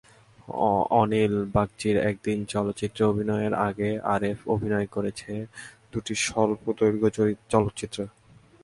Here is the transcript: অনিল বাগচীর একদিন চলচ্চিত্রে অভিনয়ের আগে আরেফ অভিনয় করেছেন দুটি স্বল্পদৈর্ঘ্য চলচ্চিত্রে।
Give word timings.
অনিল 1.01 1.33
বাগচীর 1.55 1.95
একদিন 2.09 2.37
চলচ্চিত্রে 2.53 3.03
অভিনয়ের 3.11 3.53
আগে 3.67 3.89
আরেফ 4.13 4.39
অভিনয় 4.55 4.87
করেছেন 4.95 5.39
দুটি 5.91 6.13
স্বল্পদৈর্ঘ্য 6.25 7.07
চলচ্চিত্রে। 7.51 8.03